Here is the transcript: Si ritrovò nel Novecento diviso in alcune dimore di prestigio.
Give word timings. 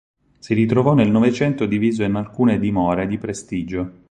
Si 0.39 0.55
ritrovò 0.55 0.95
nel 0.95 1.11
Novecento 1.11 1.67
diviso 1.67 2.01
in 2.01 2.15
alcune 2.15 2.57
dimore 2.57 3.05
di 3.05 3.19
prestigio. 3.19 3.99